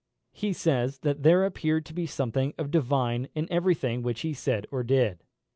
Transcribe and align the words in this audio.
He 0.31 0.51
says, 0.51 0.97
that 1.01 1.21
there 1.21 1.45
appeared 1.45 1.85
to 1.85 1.93
be 1.93 2.07
something 2.07 2.55
of 2.57 2.71
divine 2.71 3.27
in 3.35 3.47
every 3.51 3.75
thing 3.75 4.01
which 4.01 4.21
he 4.21 4.33
said 4.33 4.65
or 4.71 4.81
did. 4.81 5.21